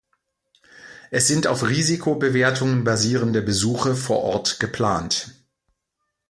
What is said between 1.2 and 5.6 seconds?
sind auf Risikobewertungen basierende Besuche vor Ort geplant.